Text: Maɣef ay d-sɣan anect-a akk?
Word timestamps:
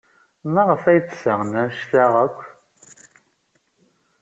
Maɣef 0.53 0.83
ay 0.89 0.99
d-sɣan 0.99 1.51
anect-a 1.61 2.05
akk? 2.23 2.39